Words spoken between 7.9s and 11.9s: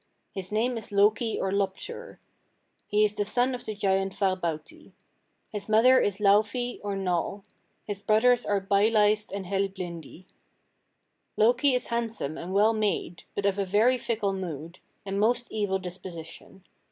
brothers are Byleist and Helblindi. Loki is